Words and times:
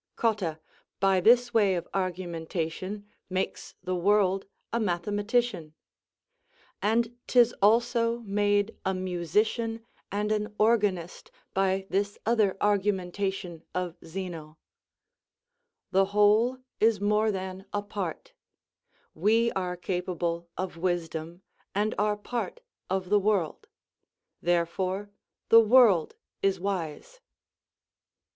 Cotta, 0.15 0.59
by 0.99 1.21
this 1.21 1.53
way 1.53 1.75
of 1.75 1.87
argumentation, 1.93 3.05
makes 3.29 3.75
the 3.83 3.93
world 3.93 4.47
a 4.73 4.79
mathematician; 4.79 5.75
'and 6.81 7.15
tis 7.27 7.53
also 7.61 8.21
made 8.21 8.75
a 8.83 8.95
musician 8.95 9.85
and 10.11 10.31
an 10.31 10.55
organist 10.57 11.29
by 11.53 11.85
this 11.91 12.17
other 12.25 12.57
argumentation 12.59 13.61
of 13.75 13.95
Zeno: 14.03 14.57
"The 15.91 16.05
whole 16.05 16.57
is 16.79 16.99
more 16.99 17.31
than 17.31 17.67
a 17.71 17.83
part; 17.83 18.33
we 19.13 19.51
are 19.51 19.77
capable 19.77 20.49
of 20.57 20.77
wisdom, 20.77 21.43
and 21.75 21.93
are 21.99 22.17
part 22.17 22.61
of 22.89 23.09
the 23.11 23.19
world; 23.19 23.67
therefore 24.41 25.11
the 25.49 25.59
world 25.61 26.15
is 26.41 26.59
wise." 26.59 27.19